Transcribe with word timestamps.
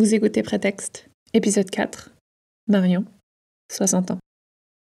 Vous 0.00 0.14
écoutez 0.14 0.42
Prétexte, 0.42 1.10
épisode 1.34 1.68
4. 1.68 2.14
Marion, 2.68 3.04
60 3.70 4.12
ans. 4.12 4.18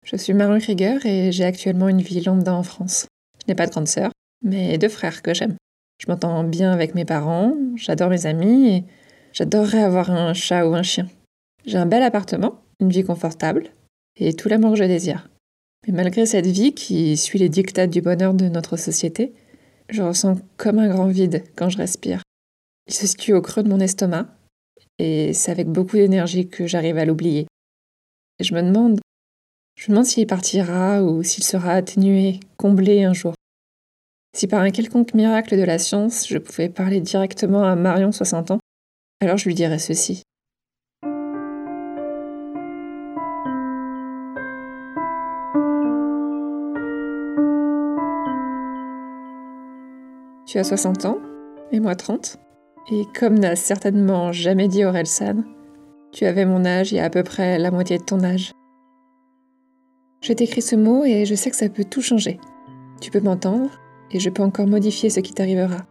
Je 0.05 0.15
suis 0.15 0.35
Marion 0.35 0.59
Krieger 0.59 1.03
et 1.03 1.31
j'ai 1.31 1.45
actuellement 1.45 1.89
une 1.89 2.03
vie 2.03 2.21
lambda 2.21 2.53
en 2.53 2.61
France. 2.61 3.07
Je 3.41 3.45
n'ai 3.47 3.55
pas 3.55 3.65
de 3.65 3.71
grande 3.71 3.87
sœur, 3.87 4.11
mais 4.43 4.77
deux 4.77 4.87
frères 4.87 5.23
que 5.23 5.33
j'aime. 5.33 5.55
Je 5.99 6.05
m'entends 6.11 6.43
bien 6.43 6.71
avec 6.71 6.93
mes 6.93 7.05
parents, 7.05 7.57
j'adore 7.75 8.11
mes 8.11 8.27
amis 8.27 8.69
et 8.69 8.83
j'adorerais 9.33 9.81
avoir 9.81 10.11
un 10.11 10.35
chat 10.35 10.67
ou 10.67 10.75
un 10.75 10.83
chien. 10.83 11.07
J'ai 11.65 11.79
un 11.79 11.87
bel 11.87 12.03
appartement, 12.03 12.61
une 12.79 12.91
vie 12.91 13.03
confortable 13.03 13.71
et 14.15 14.35
tout 14.35 14.47
l'amour 14.47 14.73
que 14.73 14.77
je 14.77 14.83
désire. 14.83 15.27
Mais 15.87 15.93
malgré 15.93 16.27
cette 16.27 16.45
vie 16.45 16.75
qui 16.75 17.17
suit 17.17 17.39
les 17.39 17.49
dictats 17.49 17.87
du 17.87 18.01
bonheur 18.01 18.35
de 18.35 18.47
notre 18.47 18.77
société, 18.77 19.33
je 19.89 20.03
ressens 20.03 20.37
comme 20.57 20.77
un 20.77 20.87
grand 20.87 21.07
vide 21.07 21.45
quand 21.55 21.69
je 21.69 21.79
respire. 21.79 22.21
Il 22.85 22.93
se 22.93 23.07
situe 23.07 23.33
au 23.33 23.41
creux 23.41 23.63
de 23.63 23.69
mon 23.69 23.79
estomac, 23.79 24.27
et 24.99 25.33
c'est 25.33 25.51
avec 25.51 25.67
beaucoup 25.67 25.95
d'énergie 25.95 26.47
que 26.49 26.67
j'arrive 26.67 26.97
à 26.97 27.05
l'oublier. 27.05 27.47
Et 28.39 28.43
je 28.43 28.53
me 28.53 28.61
demande, 28.61 28.99
je 29.75 29.85
me 29.85 29.95
demande 29.95 30.05
s'il 30.05 30.27
partira 30.27 31.01
ou 31.01 31.23
s'il 31.23 31.43
sera 31.43 31.71
atténué, 31.71 32.39
comblé 32.57 33.03
un 33.03 33.13
jour. 33.13 33.33
Si 34.35 34.47
par 34.47 34.61
un 34.61 34.69
quelconque 34.69 35.13
miracle 35.13 35.57
de 35.57 35.63
la 35.63 35.79
science, 35.79 36.27
je 36.27 36.37
pouvais 36.37 36.69
parler 36.69 37.01
directement 37.01 37.63
à 37.63 37.75
Marion 37.75 38.11
60 38.11 38.51
ans, 38.51 38.59
alors 39.21 39.37
je 39.37 39.45
lui 39.45 39.55
dirais 39.55 39.79
ceci. 39.79 40.21
Tu 50.45 50.57
as 50.57 50.63
60 50.63 51.05
ans, 51.05 51.19
et 51.71 51.79
moi 51.79 51.95
30. 51.95 52.39
Et 52.91 53.05
comme 53.17 53.37
n'a 53.37 53.55
certainement 53.55 54.31
jamais 54.31 54.67
dit 54.67 54.83
Orelsan, 54.83 55.43
tu 56.11 56.25
avais 56.25 56.45
mon 56.45 56.65
âge 56.65 56.93
et 56.93 56.99
à 56.99 57.09
peu 57.09 57.23
près 57.23 57.59
la 57.59 57.71
moitié 57.71 57.97
de 57.97 58.03
ton 58.03 58.23
âge. 58.23 58.51
Je 60.21 60.33
t'écris 60.33 60.61
ce 60.61 60.75
mot 60.75 61.05
et 61.05 61.25
je 61.25 61.35
sais 61.35 61.49
que 61.49 61.55
ça 61.55 61.69
peut 61.69 61.83
tout 61.83 62.01
changer. 62.01 62.39
Tu 62.99 63.11
peux 63.11 63.21
m'entendre 63.21 63.69
et 64.11 64.19
je 64.19 64.29
peux 64.29 64.43
encore 64.43 64.67
modifier 64.67 65.09
ce 65.09 65.19
qui 65.19 65.33
t'arrivera. 65.33 65.85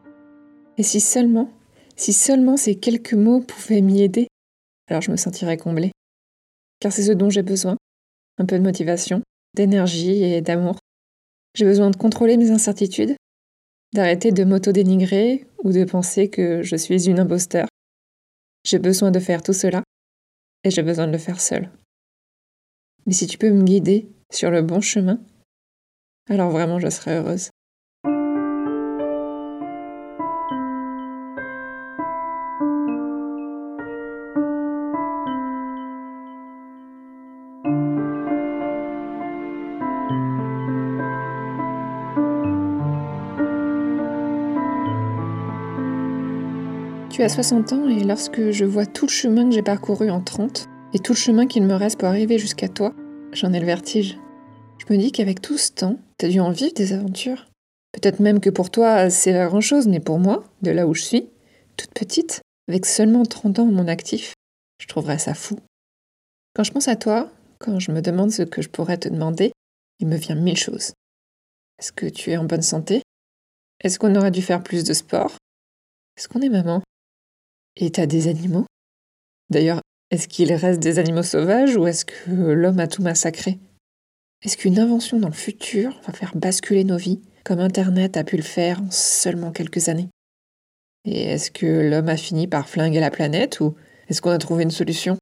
Et 0.77 0.83
si 0.83 1.01
seulement, 1.01 1.51
si 1.97 2.13
seulement 2.13 2.57
ces 2.57 2.75
quelques 2.75 3.15
mots 3.15 3.41
pouvaient 3.41 3.81
m'y 3.81 4.03
aider, 4.03 4.29
alors 4.89 5.03
je 5.03 5.11
me 5.11 5.17
sentirais 5.17 5.57
comblée. 5.57 5.93
Car 6.81 6.93
c'est 6.93 7.03
ce 7.03 7.13
dont 7.13 7.31
j'ai 7.31 7.43
besoin. 7.43 7.77
Un 8.39 8.47
peu 8.47 8.59
de 8.59 8.63
motivation, 8.63 9.23
d'énergie 9.55 10.23
et 10.23 10.41
d'amour. 10.41 10.79
J'ai 11.55 11.65
besoin 11.65 11.91
de 11.91 11.97
contrôler 11.97 12.37
mes 12.37 12.51
incertitudes 12.51 13.17
d'arrêter 13.93 14.33
de 14.33 14.45
m'auto-dénigrer 14.45 15.47
ou 15.65 15.73
de 15.73 15.85
penser 15.85 16.29
que 16.29 16.63
je 16.63 16.77
suis 16.77 17.09
une 17.09 17.21
imposteur. 17.21 17.69
J'ai 18.65 18.79
besoin 18.79 19.11
de 19.11 19.19
faire 19.19 19.43
tout 19.43 19.53
cela 19.53 19.83
et 20.65 20.71
j'ai 20.71 20.83
besoin 20.83 21.07
de 21.07 21.13
le 21.13 21.19
faire 21.19 21.41
seul. 21.41 21.71
Mais 23.07 23.13
si 23.13 23.27
tu 23.27 23.39
peux 23.39 23.51
me 23.51 23.63
guider 23.63 24.11
sur 24.31 24.51
le 24.51 24.63
bon 24.63 24.81
chemin, 24.81 25.21
alors 26.29 26.51
vraiment 26.51 26.79
je 26.79 26.91
serai 26.91 27.17
heureuse. 27.17 27.51
As 47.21 47.31
60 47.31 47.73
ans 47.73 47.89
et 47.89 48.05
lorsque 48.05 48.53
je 48.53 48.65
vois 48.65 48.87
tout 48.87 49.07
le 49.07 49.11
chemin 49.11 49.49
que 49.49 49.51
j'ai 49.53 49.63
parcouru 49.63 50.09
en 50.09 50.21
30 50.21 50.69
et 50.95 51.01
tout 51.01 51.15
le 51.15 51.19
chemin 51.19 51.49
qu'il 51.49 51.65
me 51.65 51.75
reste 51.75 51.99
pour 51.99 52.09
arriver 52.09 52.39
jusqu'à 52.39 52.69
toi, 52.69 52.95
j'en 53.33 53.53
ai 53.53 53.59
le 53.59 53.67
vertige. 53.67 54.17
Je 54.79 54.93
me 54.93 54.97
dis 54.97 55.11
qu'avec 55.11 55.43
tout 55.43 55.59
ce 55.59 55.73
temps, 55.73 55.99
t'as 56.17 56.29
dû 56.29 56.39
en 56.39 56.53
vivre 56.53 56.75
des 56.75 56.93
aventures. 56.93 57.47
Peut-être 57.91 58.21
même 58.21 58.39
que 58.39 58.51
pour 58.51 58.71
toi, 58.71 59.11
c'est 59.11 59.33
pas 59.33 59.49
grand-chose, 59.49 59.89
mais 59.89 59.99
pour 59.99 60.21
moi, 60.21 60.45
de 60.63 60.71
là 60.71 60.87
où 60.87 60.95
je 60.95 61.03
suis, 61.03 61.29
toute 61.77 61.93
petite, 61.93 62.41
avec 62.69 62.87
seulement 62.87 63.25
30 63.25 63.59
ans 63.59 63.69
en 63.69 63.73
mon 63.73 63.89
actif, 63.89 64.35
je 64.81 64.87
trouverais 64.87 65.19
ça 65.19 65.35
fou. 65.35 65.59
Quand 66.55 66.63
je 66.63 66.71
pense 66.71 66.87
à 66.87 66.95
toi, 66.95 67.33
quand 67.59 67.81
je 67.81 67.91
me 67.91 68.01
demande 68.01 68.31
ce 68.31 68.43
que 68.43 68.63
je 68.63 68.69
pourrais 68.69 68.97
te 68.97 69.09
demander, 69.09 69.51
il 69.99 70.07
me 70.07 70.17
vient 70.17 70.37
mille 70.37 70.57
choses. 70.57 70.93
Est-ce 71.81 71.91
que 71.91 72.07
tu 72.07 72.31
es 72.31 72.37
en 72.37 72.45
bonne 72.45 72.63
santé? 72.63 73.03
Est-ce 73.83 73.99
qu'on 73.99 74.15
aurait 74.15 74.31
dû 74.31 74.41
faire 74.41 74.63
plus 74.63 74.85
de 74.85 74.93
sport? 74.93 75.33
Est-ce 76.17 76.29
qu'on 76.29 76.43
est 76.43 76.49
maman? 76.49 76.81
Et 77.79 77.91
t'as 77.91 78.07
des 78.07 78.29
animaux? 78.29 78.67
D'ailleurs, 79.51 79.81
est-ce 80.11 80.29
qu'il 80.29 80.53
reste 80.53 80.81
des 80.81 80.99
animaux 80.99 81.23
sauvages 81.23 81.77
ou 81.77 81.87
est-ce 81.87 82.05
que 82.05 82.31
l'homme 82.31 82.81
a 82.81 82.89
tout 82.89 83.03
massacré? 83.03 83.59
Est-ce 84.43 84.57
qu'une 84.57 84.79
invention 84.79 85.19
dans 85.19 85.29
le 85.29 85.35
futur 85.35 86.01
va 86.07 86.13
faire 86.13 86.37
basculer 86.37 86.85
nos 86.85 86.97
vies 86.97 87.21
comme 87.45 87.61
Internet 87.61 88.17
a 88.17 88.25
pu 88.25 88.37
le 88.37 88.43
faire 88.43 88.83
en 88.83 88.91
seulement 88.91 89.53
quelques 89.53 89.89
années? 89.89 90.09
Et 91.05 91.23
est-ce 91.23 91.51
que 91.51 91.89
l'homme 91.89 92.09
a 92.09 92.17
fini 92.17 92.47
par 92.47 92.69
flinguer 92.69 93.01
la 93.01 93.11
planète 93.11 93.61
ou 93.61 93.75
est-ce 94.09 94.21
qu'on 94.21 94.31
a 94.31 94.39
trouvé 94.39 94.65
une 94.65 94.71
solution? 94.71 95.17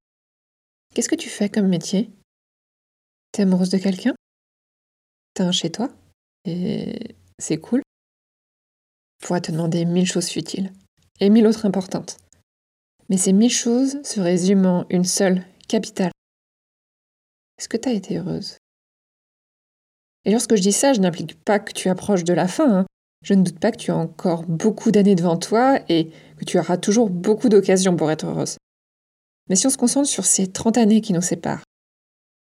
Qu'est-ce 0.95 1.09
que 1.09 1.15
tu 1.15 1.29
fais 1.29 1.49
comme 1.49 1.69
métier? 1.69 2.11
T'es 3.33 3.43
amoureuse 3.43 3.71
de 3.71 3.79
quelqu'un? 3.79 4.15
T'as 5.35 5.45
un 5.45 5.53
chez 5.53 5.71
toi 5.71 5.91
Et 6.47 7.17
c'est 7.39 7.59
cool? 7.59 7.83
Je 9.21 9.27
pourrais 9.27 9.41
te 9.41 9.53
demander 9.53 9.85
mille 9.85 10.07
choses 10.07 10.29
futiles 10.29 10.73
et 11.21 11.31
mille 11.31 11.47
autres 11.47 11.67
importantes. 11.67 12.19
Mais 13.09 13.17
ces 13.17 13.33
mille 13.33 13.53
choses 13.53 14.03
se 14.03 14.21
résument 14.21 14.81
en 14.81 14.87
une 14.91 15.05
seule, 15.05 15.45
capitale. 15.69 16.13
Est-ce 17.59 17.69
que 17.69 17.77
tu 17.77 17.89
as 17.89 17.93
été 17.93 18.19
heureuse? 18.19 18.59
Et 20.25 20.33
lorsque 20.33 20.57
je 20.57 20.63
dis 20.63 20.73
ça, 20.73 20.93
je 20.93 21.01
n'implique 21.01 21.43
pas 21.45 21.61
que 21.61 21.73
tu 21.73 21.89
approches 21.89 22.25
de 22.25 22.35
la 22.35 22.49
fin. 22.49 22.79
Hein. 22.79 22.87
Je 23.23 23.35
ne 23.35 23.45
doute 23.45 23.61
pas 23.61 23.71
que 23.71 23.79
tu 23.79 23.91
as 23.91 23.97
encore 23.97 24.45
beaucoup 24.45 24.91
d'années 24.91 25.15
devant 25.15 25.37
toi 25.37 25.81
et 25.89 26.11
que 26.37 26.45
tu 26.45 26.59
auras 26.59 26.77
toujours 26.77 27.11
beaucoup 27.11 27.49
d'occasions 27.49 27.97
pour 27.97 28.11
être 28.11 28.27
heureuse. 28.27 28.57
Mais 29.49 29.57
si 29.57 29.67
on 29.67 29.71
se 29.71 29.79
concentre 29.79 30.09
sur 30.09 30.25
ces 30.25 30.53
30 30.53 30.79
années 30.79 31.01
qui 31.01 31.13
nous 31.13 31.23
séparent, 31.23 31.63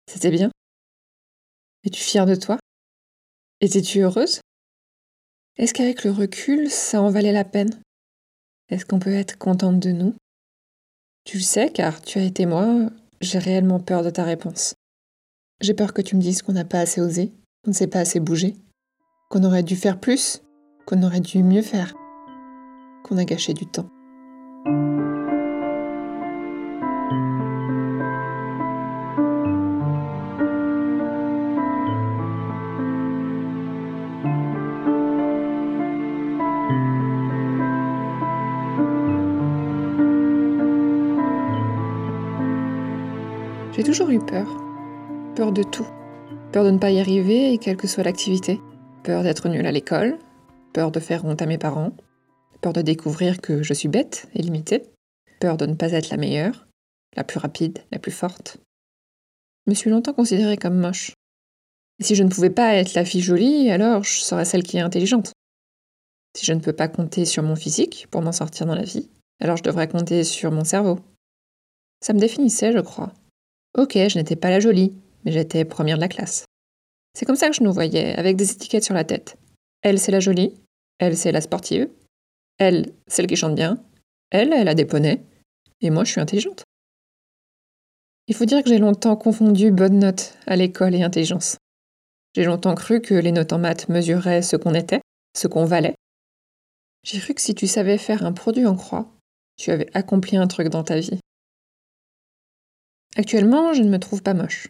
c'était 0.08 0.30
bien? 0.30 0.50
Es-tu 1.84 2.02
fière 2.02 2.26
de 2.26 2.34
toi? 2.34 2.58
Étais-tu 3.60 4.00
heureuse? 4.00 4.40
Est-ce 5.56 5.72
qu'avec 5.72 6.04
le 6.04 6.10
recul, 6.10 6.70
ça 6.70 7.00
en 7.00 7.10
valait 7.10 7.32
la 7.32 7.44
peine? 7.44 7.80
Est-ce 8.68 8.84
qu'on 8.84 8.98
peut 8.98 9.14
être 9.14 9.38
contente 9.38 9.78
de 9.78 9.90
nous? 9.90 10.14
Tu 11.24 11.38
le 11.38 11.42
sais 11.42 11.70
car 11.70 12.00
tu 12.00 12.18
as 12.18 12.24
été 12.24 12.46
moi, 12.46 12.90
j'ai 13.20 13.38
réellement 13.38 13.80
peur 13.80 14.02
de 14.02 14.10
ta 14.10 14.24
réponse. 14.24 14.74
J'ai 15.60 15.74
peur 15.74 15.92
que 15.92 16.02
tu 16.02 16.16
me 16.16 16.20
dises 16.20 16.42
qu'on 16.42 16.52
n'a 16.52 16.64
pas 16.64 16.80
assez 16.80 17.00
osé, 17.00 17.32
qu'on 17.64 17.70
ne 17.70 17.76
s'est 17.76 17.86
pas 17.86 18.00
assez 18.00 18.20
bougé, 18.20 18.56
qu'on 19.28 19.44
aurait 19.44 19.62
dû 19.62 19.76
faire 19.76 20.00
plus, 20.00 20.42
qu'on 20.86 21.02
aurait 21.02 21.20
dû 21.20 21.42
mieux 21.42 21.62
faire, 21.62 21.94
qu'on 23.04 23.18
a 23.18 23.24
gâché 23.24 23.52
du 23.52 23.66
temps. 23.66 23.88
Toujours 43.90 44.10
eu 44.10 44.20
peur. 44.20 44.46
Peur 45.34 45.50
de 45.50 45.64
tout. 45.64 45.88
Peur 46.52 46.62
de 46.62 46.70
ne 46.70 46.78
pas 46.78 46.92
y 46.92 47.00
arriver, 47.00 47.58
quelle 47.58 47.76
que 47.76 47.88
soit 47.88 48.04
l'activité. 48.04 48.60
Peur 49.02 49.24
d'être 49.24 49.48
nulle 49.48 49.66
à 49.66 49.72
l'école. 49.72 50.16
Peur 50.72 50.92
de 50.92 51.00
faire 51.00 51.24
honte 51.24 51.42
à 51.42 51.46
mes 51.46 51.58
parents. 51.58 51.90
Peur 52.60 52.72
de 52.72 52.82
découvrir 52.82 53.40
que 53.40 53.64
je 53.64 53.74
suis 53.74 53.88
bête 53.88 54.28
et 54.32 54.42
limitée. 54.42 54.84
Peur 55.40 55.56
de 55.56 55.66
ne 55.66 55.74
pas 55.74 55.90
être 55.90 56.10
la 56.10 56.18
meilleure, 56.18 56.68
la 57.16 57.24
plus 57.24 57.40
rapide, 57.40 57.80
la 57.90 57.98
plus 57.98 58.12
forte. 58.12 58.58
Je 59.66 59.72
me 59.72 59.74
suis 59.74 59.90
longtemps 59.90 60.12
considérée 60.12 60.56
comme 60.56 60.78
moche. 60.78 61.14
Et 61.98 62.04
si 62.04 62.14
je 62.14 62.22
ne 62.22 62.28
pouvais 62.28 62.50
pas 62.50 62.76
être 62.76 62.94
la 62.94 63.04
fille 63.04 63.22
jolie, 63.22 63.72
alors 63.72 64.04
je 64.04 64.20
serais 64.20 64.44
celle 64.44 64.62
qui 64.62 64.76
est 64.76 64.82
intelligente. 64.82 65.32
Si 66.38 66.46
je 66.46 66.52
ne 66.52 66.60
peux 66.60 66.74
pas 66.74 66.86
compter 66.86 67.24
sur 67.24 67.42
mon 67.42 67.56
physique 67.56 68.06
pour 68.12 68.22
m'en 68.22 68.30
sortir 68.30 68.66
dans 68.66 68.76
la 68.76 68.84
vie, 68.84 69.10
alors 69.40 69.56
je 69.56 69.64
devrais 69.64 69.88
compter 69.88 70.22
sur 70.22 70.52
mon 70.52 70.62
cerveau. 70.62 71.00
Ça 72.00 72.12
me 72.12 72.20
définissait, 72.20 72.70
je 72.70 72.78
crois. 72.78 73.12
Ok, 73.76 73.94
je 73.94 74.18
n'étais 74.18 74.36
pas 74.36 74.50
la 74.50 74.60
jolie, 74.60 74.94
mais 75.24 75.32
j'étais 75.32 75.64
première 75.64 75.96
de 75.96 76.00
la 76.00 76.08
classe. 76.08 76.44
C'est 77.14 77.26
comme 77.26 77.36
ça 77.36 77.48
que 77.48 77.56
je 77.56 77.62
nous 77.62 77.72
voyais, 77.72 78.14
avec 78.16 78.36
des 78.36 78.50
étiquettes 78.52 78.84
sur 78.84 78.94
la 78.94 79.04
tête. 79.04 79.36
Elle, 79.82 79.98
c'est 79.98 80.12
la 80.12 80.20
jolie. 80.20 80.54
Elle, 80.98 81.16
c'est 81.16 81.32
la 81.32 81.40
sportive. 81.40 81.88
Elle, 82.58 82.92
celle 83.06 83.26
qui 83.26 83.36
chante 83.36 83.54
bien. 83.54 83.82
Elle, 84.30 84.52
elle 84.52 84.68
a 84.68 84.74
des 84.74 84.84
poneys. 84.84 85.22
Et 85.80 85.90
moi, 85.90 86.04
je 86.04 86.12
suis 86.12 86.20
intelligente. 86.20 86.64
Il 88.26 88.34
faut 88.34 88.44
dire 88.44 88.62
que 88.62 88.68
j'ai 88.68 88.78
longtemps 88.78 89.16
confondu 89.16 89.70
bonne 89.70 89.98
note 89.98 90.36
à 90.46 90.56
l'école 90.56 90.94
et 90.94 91.02
intelligence. 91.02 91.56
J'ai 92.34 92.44
longtemps 92.44 92.74
cru 92.74 93.00
que 93.00 93.14
les 93.14 93.32
notes 93.32 93.52
en 93.52 93.58
maths 93.58 93.88
mesuraient 93.88 94.42
ce 94.42 94.56
qu'on 94.56 94.74
était, 94.74 95.00
ce 95.36 95.48
qu'on 95.48 95.64
valait. 95.64 95.96
J'ai 97.02 97.18
cru 97.18 97.34
que 97.34 97.40
si 97.40 97.54
tu 97.54 97.66
savais 97.66 97.98
faire 97.98 98.24
un 98.24 98.32
produit 98.32 98.66
en 98.66 98.76
croix, 98.76 99.10
tu 99.56 99.70
avais 99.70 99.88
accompli 99.94 100.36
un 100.36 100.46
truc 100.46 100.68
dans 100.68 100.84
ta 100.84 101.00
vie. 101.00 101.18
Actuellement, 103.16 103.72
je 103.72 103.82
ne 103.82 103.90
me 103.90 103.98
trouve 103.98 104.22
pas 104.22 104.34
moche. 104.34 104.68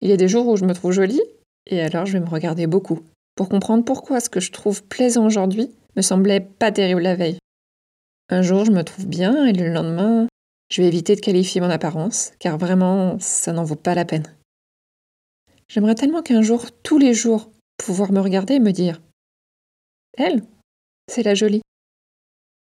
Il 0.00 0.08
y 0.08 0.12
a 0.12 0.16
des 0.16 0.28
jours 0.28 0.46
où 0.48 0.56
je 0.56 0.64
me 0.64 0.74
trouve 0.74 0.92
jolie, 0.92 1.20
et 1.66 1.80
alors 1.80 2.06
je 2.06 2.14
vais 2.14 2.24
me 2.24 2.28
regarder 2.28 2.66
beaucoup, 2.66 3.00
pour 3.34 3.48
comprendre 3.48 3.84
pourquoi 3.84 4.20
ce 4.20 4.30
que 4.30 4.40
je 4.40 4.52
trouve 4.52 4.82
plaisant 4.84 5.26
aujourd'hui 5.26 5.70
me 5.96 6.02
semblait 6.02 6.40
pas 6.40 6.72
terrible 6.72 7.02
la 7.02 7.16
veille. 7.16 7.38
Un 8.30 8.42
jour, 8.42 8.64
je 8.64 8.70
me 8.70 8.84
trouve 8.84 9.06
bien, 9.06 9.44
et 9.44 9.52
le 9.52 9.68
lendemain, 9.68 10.28
je 10.70 10.80
vais 10.80 10.88
éviter 10.88 11.16
de 11.16 11.20
qualifier 11.20 11.60
mon 11.60 11.68
apparence, 11.68 12.32
car 12.38 12.58
vraiment, 12.58 13.18
ça 13.18 13.52
n'en 13.52 13.64
vaut 13.64 13.76
pas 13.76 13.94
la 13.94 14.04
peine. 14.04 14.26
J'aimerais 15.68 15.94
tellement 15.94 16.22
qu'un 16.22 16.42
jour, 16.42 16.66
tous 16.82 16.98
les 16.98 17.12
jours, 17.12 17.50
pouvoir 17.76 18.12
me 18.12 18.20
regarder 18.20 18.54
et 18.54 18.60
me 18.60 18.72
dire 18.72 19.00
Elle, 20.16 20.42
c'est 21.08 21.22
la 21.22 21.34
jolie. 21.34 21.62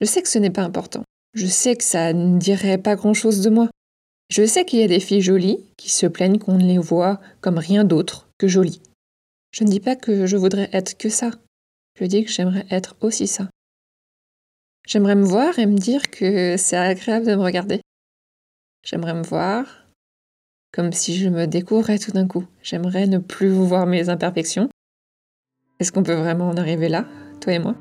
Je 0.01 0.07
sais 0.07 0.23
que 0.23 0.29
ce 0.29 0.39
n'est 0.39 0.51
pas 0.51 0.63
important. 0.63 1.05
Je 1.35 1.47
sais 1.47 1.77
que 1.77 1.85
ça 1.85 2.13
ne 2.13 2.39
dirait 2.39 2.79
pas 2.79 2.97
grand-chose 2.97 3.41
de 3.43 3.51
moi. 3.51 3.69
Je 4.33 4.47
sais 4.47 4.65
qu'il 4.65 4.79
y 4.79 4.83
a 4.83 4.89
des 4.89 4.99
filles 4.99 5.21
jolies 5.21 5.63
qui 5.77 5.91
se 5.91 6.07
plaignent 6.07 6.39
qu'on 6.39 6.57
ne 6.57 6.67
les 6.67 6.79
voit 6.79 7.21
comme 7.43 7.59
rien 7.59 7.85
d'autre 7.85 8.31
que 8.39 8.49
jolies. 8.49 8.81
Je 9.51 9.63
ne 9.63 9.69
dis 9.69 9.79
pas 9.79 9.95
que 9.95 10.25
je 10.25 10.39
voudrais 10.39 10.71
être 10.73 10.97
que 10.97 11.11
ça. 11.11 11.33
Je 12.01 12.07
dis 12.07 12.25
que 12.25 12.31
j'aimerais 12.31 12.65
être 12.71 12.97
aussi 13.03 13.27
ça. 13.27 13.51
J'aimerais 14.87 15.17
me 15.17 15.27
voir 15.27 15.59
et 15.59 15.67
me 15.67 15.77
dire 15.77 16.11
que 16.11 16.57
c'est 16.57 16.79
agréable 16.79 17.27
de 17.27 17.35
me 17.35 17.43
regarder. 17.43 17.83
J'aimerais 18.83 19.13
me 19.13 19.23
voir 19.23 19.67
comme 20.73 20.93
si 20.93 21.19
je 21.19 21.29
me 21.29 21.47
découvrais 21.47 21.99
tout 21.99 22.13
d'un 22.13 22.27
coup. 22.27 22.47
J'aimerais 22.63 23.07
ne 23.07 23.19
plus 23.19 23.51
voir 23.51 23.85
mes 23.85 24.09
imperfections. 24.09 24.71
Est-ce 25.79 25.93
qu'on 25.93 26.05
peut 26.05 26.15
vraiment 26.15 26.49
en 26.49 26.57
arriver 26.57 26.89
là, 26.89 27.07
toi 27.43 27.53
et 27.53 27.59
moi? 27.59 27.75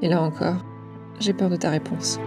Et 0.00 0.08
là 0.08 0.22
encore, 0.22 0.64
j'ai 1.20 1.34
peur 1.34 1.50
de 1.50 1.56
ta 1.56 1.68
réponse. 1.68 2.18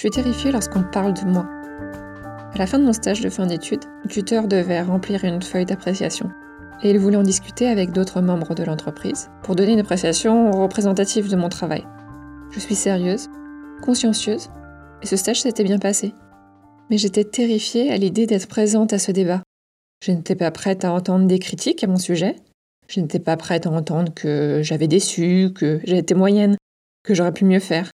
Je 0.00 0.06
suis 0.06 0.22
terrifiée 0.22 0.50
lorsqu'on 0.50 0.82
parle 0.82 1.12
de 1.12 1.26
moi. 1.26 1.46
À 2.54 2.56
la 2.56 2.66
fin 2.66 2.78
de 2.78 2.84
mon 2.84 2.94
stage 2.94 3.20
de 3.20 3.28
fin 3.28 3.44
d'études, 3.44 3.84
le 4.02 4.08
tuteur 4.08 4.48
devait 4.48 4.80
remplir 4.80 5.26
une 5.26 5.42
feuille 5.42 5.66
d'appréciation. 5.66 6.30
Et 6.82 6.88
il 6.88 6.98
voulait 6.98 7.18
en 7.18 7.22
discuter 7.22 7.68
avec 7.68 7.92
d'autres 7.92 8.22
membres 8.22 8.54
de 8.54 8.64
l'entreprise 8.64 9.28
pour 9.42 9.56
donner 9.56 9.74
une 9.74 9.80
appréciation 9.80 10.52
représentative 10.52 11.28
de 11.28 11.36
mon 11.36 11.50
travail. 11.50 11.84
Je 12.50 12.60
suis 12.60 12.76
sérieuse, 12.76 13.28
consciencieuse, 13.82 14.48
et 15.02 15.06
ce 15.06 15.16
stage 15.16 15.42
s'était 15.42 15.64
bien 15.64 15.78
passé. 15.78 16.14
Mais 16.88 16.96
j'étais 16.96 17.24
terrifiée 17.24 17.92
à 17.92 17.98
l'idée 17.98 18.24
d'être 18.24 18.48
présente 18.48 18.94
à 18.94 18.98
ce 18.98 19.12
débat. 19.12 19.42
Je 20.02 20.12
n'étais 20.12 20.34
pas 20.34 20.50
prête 20.50 20.86
à 20.86 20.94
entendre 20.94 21.26
des 21.26 21.38
critiques 21.38 21.84
à 21.84 21.88
mon 21.88 21.98
sujet. 21.98 22.36
Je 22.88 23.00
n'étais 23.02 23.20
pas 23.20 23.36
prête 23.36 23.66
à 23.66 23.70
entendre 23.70 24.14
que 24.14 24.62
j'avais 24.62 24.88
déçu, 24.88 25.50
que 25.54 25.78
j'étais 25.84 26.14
moyenne, 26.14 26.56
que 27.04 27.12
j'aurais 27.12 27.34
pu 27.34 27.44
mieux 27.44 27.60
faire. 27.60 27.90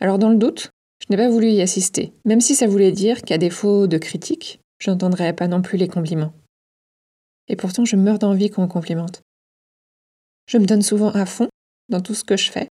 Alors 0.00 0.18
dans 0.18 0.30
le 0.30 0.36
doute, 0.36 0.70
je 1.00 1.06
n'ai 1.10 1.16
pas 1.16 1.28
voulu 1.28 1.48
y 1.48 1.60
assister, 1.60 2.12
même 2.24 2.40
si 2.40 2.54
ça 2.54 2.66
voulait 2.66 2.92
dire 2.92 3.22
qu'à 3.22 3.38
défaut 3.38 3.86
de 3.86 3.98
critique, 3.98 4.60
j'entendrais 4.78 5.32
pas 5.32 5.48
non 5.48 5.62
plus 5.62 5.78
les 5.78 5.88
compliments. 5.88 6.32
Et 7.48 7.56
pourtant, 7.56 7.84
je 7.84 7.96
meurs 7.96 8.18
d'envie 8.18 8.50
qu'on 8.50 8.62
me 8.62 8.66
complimente. 8.68 9.22
Je 10.46 10.58
me 10.58 10.66
donne 10.66 10.82
souvent 10.82 11.10
à 11.10 11.26
fond 11.26 11.48
dans 11.88 12.00
tout 12.00 12.14
ce 12.14 12.24
que 12.24 12.36
je 12.36 12.50
fais. 12.50 12.68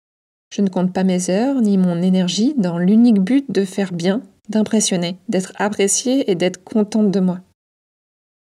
Je 0.54 0.62
ne 0.62 0.70
compte 0.70 0.94
pas 0.94 1.04
mes 1.04 1.30
heures 1.30 1.62
ni 1.62 1.78
mon 1.78 2.02
énergie 2.02 2.54
dans 2.58 2.78
l'unique 2.78 3.20
but 3.20 3.50
de 3.52 3.66
faire 3.66 3.94
bien, 3.94 4.22
d'impressionner, 4.50 5.18
d'être 5.28 5.54
appréciée 5.56 6.30
et 6.30 6.36
d'être 6.36 6.64
contente 6.64 7.12
de 7.12 7.20
moi. 7.20 7.42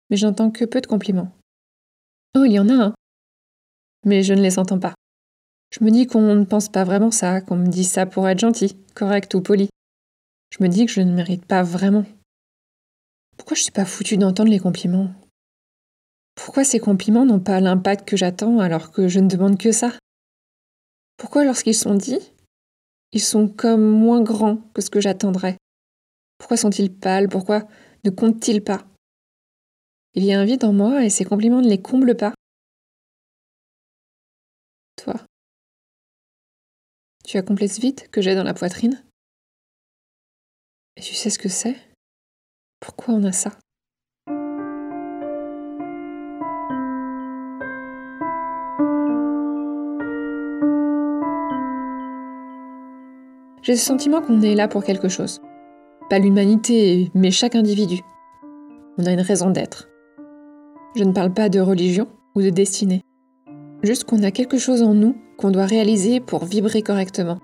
Mais 0.09 0.17
j'entends 0.17 0.51
que 0.51 0.65
peu 0.65 0.81
de 0.81 0.87
compliments. 0.87 1.31
Oh, 2.35 2.43
il 2.45 2.53
y 2.53 2.59
en 2.59 2.69
a 2.69 2.73
un. 2.73 2.93
Mais 4.05 4.23
je 4.23 4.33
ne 4.33 4.41
les 4.41 4.57
entends 4.57 4.79
pas. 4.79 4.93
Je 5.71 5.85
me 5.85 5.89
dis 5.89 6.05
qu'on 6.05 6.35
ne 6.35 6.43
pense 6.43 6.67
pas 6.67 6.83
vraiment 6.83 7.11
ça, 7.11 7.39
qu'on 7.39 7.55
me 7.55 7.67
dit 7.67 7.85
ça 7.85 8.05
pour 8.05 8.27
être 8.27 8.39
gentil, 8.39 8.77
correct 8.93 9.33
ou 9.33 9.41
poli. 9.41 9.69
Je 10.51 10.61
me 10.61 10.67
dis 10.67 10.85
que 10.85 10.91
je 10.91 10.99
ne 10.99 11.13
mérite 11.13 11.45
pas 11.45 11.63
vraiment. 11.63 12.03
Pourquoi 13.37 13.55
je 13.55 13.63
suis 13.63 13.71
pas 13.71 13.85
foutue 13.85 14.17
d'entendre 14.17 14.51
les 14.51 14.59
compliments? 14.59 15.09
Pourquoi 16.35 16.65
ces 16.65 16.79
compliments 16.79 17.25
n'ont 17.25 17.39
pas 17.39 17.61
l'impact 17.61 18.07
que 18.07 18.17
j'attends 18.17 18.59
alors 18.59 18.91
que 18.91 19.07
je 19.07 19.19
ne 19.19 19.29
demande 19.29 19.57
que 19.57 19.71
ça? 19.71 19.93
Pourquoi 21.17 21.45
lorsqu'ils 21.45 21.75
sont 21.75 21.95
dits, 21.95 22.33
ils 23.13 23.21
sont 23.21 23.47
comme 23.47 23.85
moins 23.85 24.21
grands 24.21 24.57
que 24.73 24.81
ce 24.81 24.89
que 24.89 24.99
j'attendrais? 24.99 25.55
Pourquoi 26.37 26.57
sont-ils 26.57 26.93
pâles? 26.93 27.29
Pourquoi 27.29 27.67
ne 28.03 28.09
comptent-ils 28.09 28.63
pas? 28.63 28.85
Il 30.15 30.25
y 30.25 30.33
a 30.33 30.39
un 30.39 30.45
vide 30.45 30.65
en 30.65 30.73
moi 30.73 31.05
et 31.05 31.09
ces 31.09 31.23
compliments 31.23 31.61
ne 31.61 31.69
les 31.69 31.81
comblent 31.81 32.17
pas. 32.17 32.33
Tu 37.31 37.37
as 37.37 37.43
ce 37.47 38.09
que 38.09 38.21
j'ai 38.21 38.35
dans 38.35 38.43
la 38.43 38.53
poitrine 38.53 39.01
Et 40.97 41.01
tu 41.01 41.13
sais 41.13 41.29
ce 41.29 41.39
que 41.39 41.47
c'est? 41.47 41.77
Pourquoi 42.81 43.13
on 43.13 43.23
a 43.23 43.31
ça? 43.31 43.51
J'ai 53.61 53.77
ce 53.77 53.85
sentiment 53.85 54.21
qu'on 54.21 54.41
est 54.41 54.55
là 54.55 54.67
pour 54.67 54.83
quelque 54.83 55.07
chose. 55.07 55.39
Pas 56.09 56.19
l'humanité, 56.19 57.11
mais 57.13 57.31
chaque 57.31 57.55
individu. 57.55 58.01
On 58.97 59.05
a 59.05 59.11
une 59.11 59.21
raison 59.21 59.51
d'être. 59.51 59.87
Je 60.97 61.05
ne 61.05 61.13
parle 61.13 61.33
pas 61.33 61.47
de 61.47 61.61
religion 61.61 62.09
ou 62.35 62.41
de 62.41 62.49
destinée. 62.49 63.03
Juste 63.83 64.03
qu'on 64.03 64.21
a 64.23 64.31
quelque 64.31 64.57
chose 64.57 64.83
en 64.83 64.93
nous 64.93 65.15
qu'on 65.41 65.49
doit 65.49 65.65
réaliser 65.65 66.19
pour 66.19 66.45
vibrer 66.45 66.83
correctement. 66.83 67.39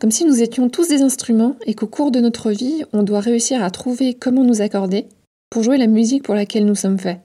Comme 0.00 0.10
si 0.10 0.24
nous 0.24 0.40
étions 0.40 0.70
tous 0.70 0.88
des 0.88 1.02
instruments 1.02 1.56
et 1.66 1.74
qu'au 1.74 1.86
cours 1.86 2.10
de 2.10 2.20
notre 2.20 2.50
vie, 2.50 2.82
on 2.94 3.02
doit 3.02 3.20
réussir 3.20 3.62
à 3.62 3.70
trouver 3.70 4.14
comment 4.14 4.42
nous 4.42 4.62
accorder 4.62 5.06
pour 5.50 5.62
jouer 5.62 5.76
la 5.76 5.86
musique 5.86 6.24
pour 6.24 6.34
laquelle 6.34 6.64
nous 6.64 6.74
sommes 6.74 6.98
faits. 6.98 7.20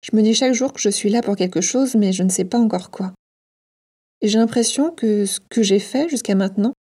Je 0.00 0.16
me 0.16 0.22
dis 0.22 0.32
chaque 0.32 0.54
jour 0.54 0.72
que 0.72 0.80
je 0.80 0.88
suis 0.88 1.10
là 1.10 1.20
pour 1.20 1.36
quelque 1.36 1.60
chose, 1.60 1.96
mais 1.96 2.14
je 2.14 2.22
ne 2.22 2.30
sais 2.30 2.46
pas 2.46 2.58
encore 2.58 2.90
quoi. 2.90 3.12
Et 4.22 4.28
j'ai 4.28 4.38
l'impression 4.38 4.90
que 4.90 5.26
ce 5.26 5.40
que 5.50 5.62
j'ai 5.62 5.80
fait 5.80 6.08
jusqu'à 6.08 6.34
maintenant 6.34 6.72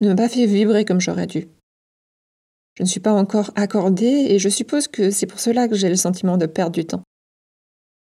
ne 0.00 0.08
m'a 0.08 0.14
pas 0.14 0.30
fait 0.30 0.46
vibrer 0.46 0.86
comme 0.86 1.02
j'aurais 1.02 1.26
dû. 1.26 1.48
Je 2.78 2.84
ne 2.84 2.88
suis 2.88 3.00
pas 3.00 3.12
encore 3.12 3.50
accordée 3.54 4.28
et 4.30 4.38
je 4.38 4.48
suppose 4.48 4.88
que 4.88 5.10
c'est 5.10 5.26
pour 5.26 5.40
cela 5.40 5.68
que 5.68 5.74
j'ai 5.74 5.90
le 5.90 5.96
sentiment 5.96 6.38
de 6.38 6.46
perdre 6.46 6.72
du 6.72 6.86
temps. 6.86 7.02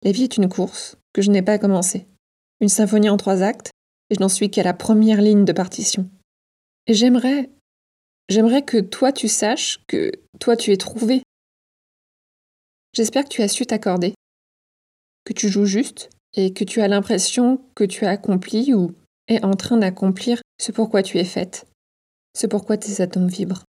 La 0.03 0.13
vie 0.13 0.23
est 0.23 0.39
une 0.39 0.49
course 0.49 0.97
que 1.13 1.21
je 1.21 1.31
n'ai 1.31 1.43
pas 1.43 1.59
commencée. 1.59 2.07
Une 2.61 2.71
symphonie 2.71 3.11
en 3.11 3.19
trois 3.19 3.43
actes 3.43 3.73
et 4.13 4.15
je 4.15 4.21
n'en 4.21 4.29
suis 4.29 4.51
qu'à 4.51 4.63
la 4.63 4.75
première 4.75 5.23
ligne 5.23 5.47
de 5.47 5.55
partition. 5.55 6.07
Et 6.87 6.93
j'aimerais, 6.93 7.49
j'aimerais 8.29 8.61
que 8.61 8.77
toi 8.77 9.11
tu 9.11 9.27
saches 9.27 9.81
que 9.87 10.13
toi 10.39 10.55
tu 10.55 10.71
es 10.71 10.77
trouvé. 10.77 11.23
J'espère 12.93 13.25
que 13.25 13.31
tu 13.31 13.41
as 13.41 13.49
su 13.49 13.65
t'accorder, 13.65 14.13
que 15.25 15.33
tu 15.33 15.49
joues 15.49 15.65
juste 15.65 16.11
et 16.35 16.53
que 16.53 16.63
tu 16.63 16.83
as 16.83 16.89
l'impression 16.89 17.65
que 17.75 17.85
tu 17.85 18.05
as 18.05 18.11
accompli 18.11 18.75
ou 18.75 18.93
es 19.29 19.43
en 19.43 19.55
train 19.55 19.79
d'accomplir 19.79 20.43
ce 20.61 20.73
pourquoi 20.73 21.03
tu 21.03 21.17
es 21.17 21.25
faite, 21.25 21.67
ce 22.37 22.47
pourquoi 22.47 22.77
tes 22.77 23.01
atomes 23.01 23.29
vibrent. 23.29 23.65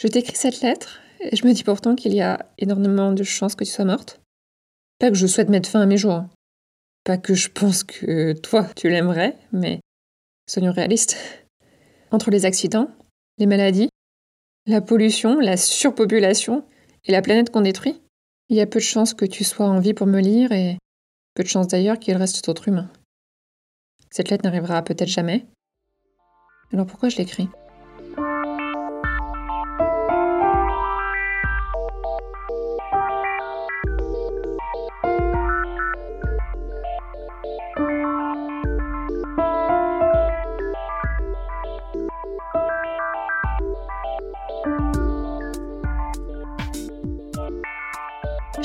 Je 0.00 0.06
t'écris 0.06 0.36
cette 0.36 0.60
lettre 0.60 1.00
et 1.18 1.34
je 1.34 1.44
me 1.44 1.52
dis 1.52 1.64
pourtant 1.64 1.96
qu'il 1.96 2.14
y 2.14 2.20
a 2.20 2.48
énormément 2.58 3.10
de 3.10 3.24
chances 3.24 3.56
que 3.56 3.64
tu 3.64 3.72
sois 3.72 3.86
morte. 3.86 4.20
Pas 5.00 5.08
que 5.08 5.16
je 5.16 5.26
souhaite 5.26 5.48
mettre 5.48 5.68
fin 5.68 5.80
à 5.80 5.86
mes 5.86 5.96
jours, 5.96 6.14
hein. 6.14 6.30
Pas 7.06 7.18
que 7.18 7.34
je 7.34 7.48
pense 7.48 7.84
que 7.84 8.32
toi, 8.32 8.66
tu 8.74 8.90
l'aimerais, 8.90 9.36
mais 9.52 9.78
soyons 10.50 10.72
réalistes. 10.72 11.16
Entre 12.10 12.32
les 12.32 12.44
accidents, 12.46 12.90
les 13.38 13.46
maladies, 13.46 13.88
la 14.66 14.80
pollution, 14.80 15.38
la 15.38 15.56
surpopulation 15.56 16.64
et 17.04 17.12
la 17.12 17.22
planète 17.22 17.50
qu'on 17.50 17.60
détruit, 17.60 18.02
il 18.48 18.56
y 18.56 18.60
a 18.60 18.66
peu 18.66 18.80
de 18.80 18.84
chances 18.84 19.14
que 19.14 19.24
tu 19.24 19.44
sois 19.44 19.66
en 19.66 19.78
vie 19.78 19.94
pour 19.94 20.08
me 20.08 20.18
lire 20.18 20.50
et 20.50 20.78
peu 21.34 21.44
de 21.44 21.48
chances 21.48 21.68
d'ailleurs 21.68 22.00
qu'il 22.00 22.16
reste 22.16 22.48
autre 22.48 22.66
humain. 22.66 22.90
Cette 24.10 24.28
lettre 24.28 24.42
n'arrivera 24.42 24.82
peut-être 24.82 25.06
jamais. 25.06 25.46
Alors 26.72 26.86
pourquoi 26.86 27.08
je 27.08 27.18
l'écris? 27.18 27.48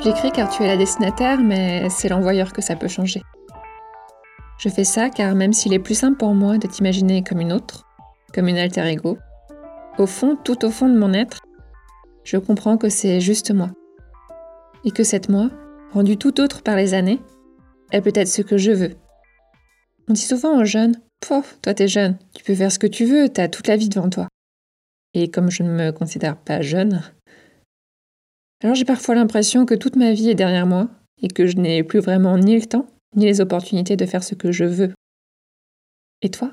Je 0.02 0.08
l'écris 0.08 0.32
car 0.32 0.50
tu 0.50 0.64
es 0.64 0.68
la 0.68 0.78
destinataire, 0.78 1.40
mais 1.40 1.88
c'est 1.92 2.10
l'envoyeur 2.10 2.54
que 2.54 2.62
ça 2.64 2.76
peut 2.76 2.88
changer. 2.88 3.22
Je 4.58 4.68
fais 4.68 4.84
ça 4.84 5.12
car 5.12 5.36
même 5.36 5.54
s'il 5.54 5.74
est 5.74 5.80
plus 5.80 5.94
simple 5.94 6.18
pour 6.18 6.34
moi 6.34 6.58
de 6.58 6.66
t'imaginer 6.66 7.24
comme 7.24 7.40
une 7.40 7.54
autre, 7.54 7.86
comme 8.34 8.48
une 8.48 8.58
alter 8.58 8.88
ego, 8.88 9.20
au 10.00 10.08
fond, 10.08 10.36
tout 10.44 10.66
au 10.66 10.72
fond 10.72 10.90
de 10.90 10.98
mon 10.98 11.14
être, 11.14 11.42
je 12.24 12.38
comprends 12.38 12.78
que 12.78 12.90
c'est 12.90 13.22
juste 13.22 13.52
moi. 13.52 13.70
Et 14.86 14.90
que 14.90 15.04
cette 15.04 15.30
moi, 15.30 15.52
rendue 15.94 16.18
tout 16.18 16.42
autre 16.42 16.64
par 16.64 16.76
les 16.76 16.96
années, 16.96 17.20
elle 17.92 18.02
peut 18.02 18.12
être 18.16 18.28
ce 18.28 18.42
que 18.42 18.58
je 18.58 18.72
veux. 18.72 18.96
On 20.10 20.14
dit 20.14 20.22
souvent 20.22 20.60
aux 20.60 20.66
jeunes 20.66 20.96
Pouf, 21.20 21.60
toi 21.62 21.76
t'es 21.76 21.88
jeune, 21.88 22.18
tu 22.34 22.44
peux 22.44 22.56
faire 22.56 22.72
ce 22.72 22.80
que 22.80 22.88
tu 22.88 23.06
veux, 23.06 23.30
t'as 23.30 23.50
toute 23.50 23.68
la 23.68 23.78
vie 23.78 23.90
devant 23.90 24.10
toi. 24.10 24.28
Et 25.14 25.30
comme 25.30 25.52
je 25.52 25.62
ne 25.62 25.70
me 25.70 25.92
considère 25.92 26.38
pas 26.38 26.62
jeune, 26.62 27.04
alors 28.62 28.76
j'ai 28.76 28.86
parfois 28.86 29.16
l'impression 29.16 29.66
que 29.66 29.74
toute 29.74 29.96
ma 29.96 30.14
vie 30.14 30.30
est 30.30 30.36
derrière 30.36 30.68
moi 30.68 30.90
et 31.22 31.28
que 31.28 31.48
je 31.48 31.58
n'ai 31.58 31.84
plus 31.84 32.00
vraiment 32.00 32.38
ni 32.38 32.60
le 32.60 32.66
temps, 32.66 32.88
ni 33.16 33.26
les 33.26 33.42
opportunités 33.42 33.96
de 33.96 34.06
faire 34.06 34.24
ce 34.24 34.36
que 34.36 34.52
je 34.52 34.66
veux. 34.66 34.94
Et 36.22 36.30
toi? 36.30 36.52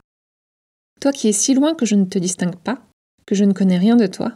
Toi 1.01 1.13
qui 1.13 1.29
es 1.29 1.33
si 1.33 1.55
loin 1.55 1.75
que 1.75 1.87
je 1.87 1.95
ne 1.95 2.05
te 2.05 2.19
distingue 2.19 2.57
pas, 2.57 2.83
que 3.27 3.35
je 3.35 3.45
ne 3.45 3.53
connais 3.53 3.79
rien 3.79 3.97
de 3.97 4.07
toi. 4.07 4.33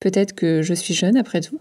Peut-être 0.00 0.34
que 0.34 0.62
je 0.62 0.74
suis 0.74 0.94
jeune 0.94 1.16
après 1.16 1.40
tout. 1.40 1.60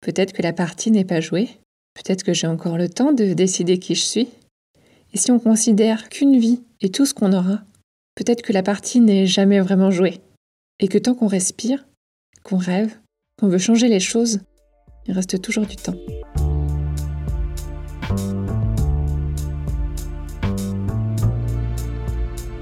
Peut-être 0.00 0.32
que 0.32 0.42
la 0.42 0.52
partie 0.52 0.90
n'est 0.90 1.04
pas 1.04 1.20
jouée. 1.20 1.48
Peut-être 1.94 2.22
que 2.22 2.32
j'ai 2.32 2.46
encore 2.46 2.78
le 2.78 2.88
temps 2.88 3.12
de 3.12 3.34
décider 3.34 3.78
qui 3.78 3.94
je 3.94 4.04
suis. 4.04 4.28
Et 5.12 5.18
si 5.18 5.30
on 5.30 5.38
considère 5.38 6.08
qu'une 6.08 6.38
vie 6.38 6.62
est 6.80 6.94
tout 6.94 7.04
ce 7.04 7.12
qu'on 7.12 7.32
aura, 7.32 7.62
peut-être 8.14 8.42
que 8.42 8.52
la 8.52 8.62
partie 8.62 9.00
n'est 9.00 9.26
jamais 9.26 9.60
vraiment 9.60 9.90
jouée. 9.90 10.20
Et 10.80 10.88
que 10.88 10.98
tant 10.98 11.14
qu'on 11.14 11.26
respire, 11.26 11.86
qu'on 12.42 12.56
rêve, 12.56 12.98
qu'on 13.42 13.48
veut 13.48 13.58
changer 13.58 13.88
les 13.88 13.98
choses, 13.98 14.38
il 15.08 15.14
reste 15.14 15.42
toujours 15.42 15.66
du 15.66 15.74
temps. 15.74 15.96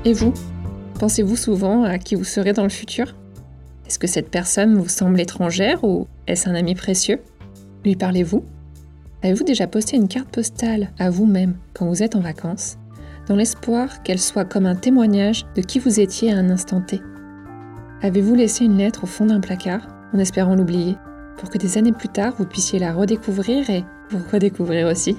Et 0.07 0.15
vous? 0.15 0.33
Pensez-vous 0.99 1.37
souvent 1.37 1.83
à 1.83 1.99
qui 1.99 2.15
vous 2.15 2.25
serez 2.25 2.55
dans 2.55 2.63
le 2.63 2.71
futur? 2.71 3.15
Est-ce 3.87 3.99
que 3.99 4.07
cette 4.07 4.31
personne 4.31 4.75
vous 4.79 4.89
semble 4.89 5.21
étrangère 5.21 5.85
ou 5.85 6.07
est-ce 6.27 6.49
un 6.49 6.55
ami 6.55 6.75
précieux? 6.75 7.21
Lui 7.85 7.95
parlez-vous? 7.95 8.43
Avez-vous 9.23 9.45
déjà 9.45 9.67
posté 9.67 9.99
une 9.99 10.09
carte 10.09 10.31
postale 10.31 10.93
à 10.99 11.11
vous-même 11.11 11.57
quand 11.75 11.89
vous 11.89 12.03
êtes 12.03 12.17
en 12.17 12.21
vacances, 12.21 12.79
dans 13.29 13.37
l'espoir 13.37 14.03
qu'elle 14.03 14.19
soit 14.19 14.47
comme 14.47 14.65
un 14.65 14.77
témoignage 14.77 15.45
de 15.55 15.61
qui 15.61 15.79
vous 15.79 16.01
étiez 16.01 16.33
à 16.33 16.39
un 16.39 16.49
instant 16.49 16.81
T? 16.81 17.03
Avez-vous 18.01 18.35
laissé 18.35 18.65
une 18.65 18.79
lettre 18.79 19.05
au 19.05 19.07
fond 19.07 19.27
d'un 19.27 19.41
placard, 19.41 19.87
en 20.15 20.19
espérant 20.19 20.55
l'oublier, 20.55 20.97
pour 21.37 21.51
que 21.51 21.59
des 21.59 21.79
années 21.79 21.93
plus 21.93 22.09
tard 22.09 22.35
vous 22.39 22.45
puissiez 22.45 22.79
la 22.79 22.93
redécouvrir 22.93 23.69
et 23.71 23.85
vous 24.11 24.21
redécouvrir 24.33 24.87
aussi 24.87 25.17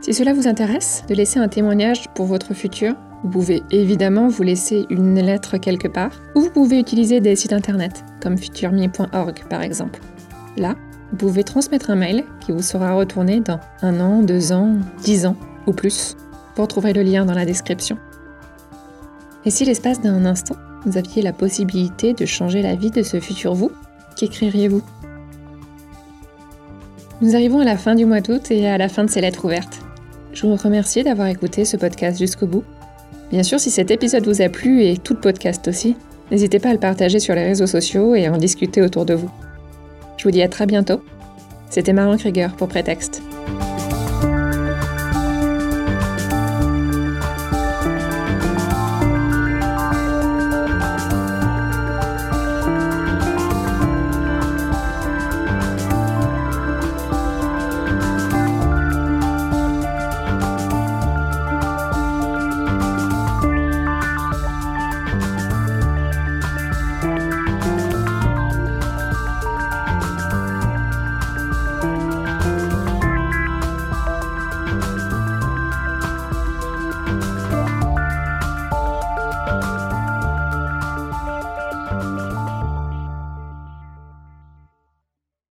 Si 0.00 0.14
cela 0.14 0.32
vous 0.32 0.48
intéresse 0.48 1.04
de 1.08 1.14
laisser 1.14 1.38
un 1.38 1.48
témoignage 1.48 2.08
pour 2.14 2.26
votre 2.26 2.54
futur, 2.54 2.94
vous 3.22 3.30
pouvez 3.30 3.62
évidemment 3.70 4.28
vous 4.28 4.42
laisser 4.42 4.86
une 4.90 5.20
lettre 5.20 5.58
quelque 5.58 5.88
part, 5.88 6.12
ou 6.34 6.40
vous 6.42 6.50
pouvez 6.50 6.78
utiliser 6.78 7.20
des 7.20 7.36
sites 7.36 7.52
internet, 7.52 8.04
comme 8.20 8.36
futurme.org 8.36 9.44
par 9.48 9.62
exemple. 9.62 10.00
Là, 10.56 10.74
vous 11.10 11.16
pouvez 11.16 11.44
transmettre 11.44 11.90
un 11.90 11.96
mail 11.96 12.24
qui 12.40 12.52
vous 12.52 12.62
sera 12.62 12.94
retourné 12.94 13.40
dans 13.40 13.60
un 13.82 14.00
an, 14.00 14.22
deux 14.22 14.52
ans, 14.52 14.74
dix 15.02 15.26
ans 15.26 15.36
ou 15.66 15.72
plus. 15.72 16.16
Vous 16.56 16.66
trouver 16.66 16.92
le 16.92 17.02
lien 17.02 17.24
dans 17.24 17.34
la 17.34 17.44
description. 17.44 17.98
Et 19.44 19.50
si 19.50 19.64
l'espace 19.64 20.00
d'un 20.00 20.24
instant, 20.24 20.56
vous 20.86 20.96
aviez 20.96 21.20
la 21.20 21.32
possibilité 21.32 22.14
de 22.14 22.24
changer 22.24 22.62
la 22.62 22.76
vie 22.76 22.90
de 22.90 23.02
ce 23.02 23.20
futur 23.20 23.54
vous, 23.54 23.72
qu'écririez-vous? 24.16 24.82
Nous 27.20 27.34
arrivons 27.34 27.60
à 27.60 27.64
la 27.64 27.76
fin 27.76 27.94
du 27.94 28.06
mois 28.06 28.20
d'août 28.20 28.50
et 28.50 28.68
à 28.68 28.78
la 28.78 28.88
fin 28.88 29.04
de 29.04 29.10
ces 29.10 29.20
lettres 29.20 29.44
ouvertes. 29.44 29.80
Je 30.32 30.46
vous 30.46 30.54
remercie 30.54 31.02
d'avoir 31.02 31.28
écouté 31.28 31.64
ce 31.64 31.76
podcast 31.76 32.18
jusqu'au 32.18 32.46
bout. 32.46 32.64
Bien 33.30 33.42
sûr, 33.42 33.58
si 33.58 33.70
cet 33.70 33.90
épisode 33.90 34.26
vous 34.26 34.42
a 34.42 34.48
plu 34.48 34.84
et 34.84 34.96
tout 34.96 35.14
le 35.14 35.20
podcast 35.20 35.66
aussi, 35.66 35.96
n'hésitez 36.30 36.58
pas 36.58 36.68
à 36.68 36.72
le 36.72 36.78
partager 36.78 37.18
sur 37.18 37.34
les 37.34 37.44
réseaux 37.44 37.66
sociaux 37.66 38.14
et 38.14 38.26
à 38.26 38.32
en 38.32 38.36
discuter 38.36 38.82
autour 38.82 39.04
de 39.04 39.14
vous. 39.14 39.30
Je 40.18 40.24
vous 40.24 40.30
dis 40.30 40.42
à 40.42 40.48
très 40.48 40.66
bientôt. 40.66 41.00
C'était 41.68 41.92
Marion 41.92 42.16
Krieger 42.16 42.54
pour 42.56 42.68
Prétexte. 42.68 43.22